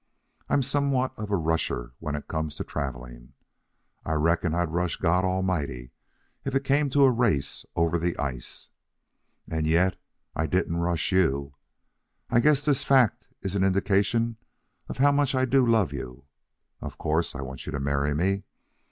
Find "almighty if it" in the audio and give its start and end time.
5.23-6.63